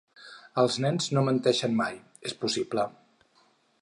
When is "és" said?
2.31-2.39